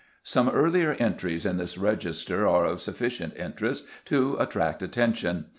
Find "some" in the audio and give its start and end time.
0.23-0.49